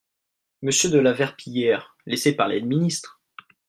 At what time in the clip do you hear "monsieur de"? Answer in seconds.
0.63-0.97